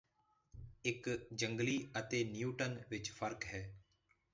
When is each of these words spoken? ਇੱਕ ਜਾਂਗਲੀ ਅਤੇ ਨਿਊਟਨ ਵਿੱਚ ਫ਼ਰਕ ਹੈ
ਇੱਕ 0.85 1.09
ਜਾਂਗਲੀ 1.33 1.77
ਅਤੇ 1.99 2.23
ਨਿਊਟਨ 2.23 2.81
ਵਿੱਚ 2.89 3.11
ਫ਼ਰਕ 3.11 3.45
ਹੈ 3.45 3.63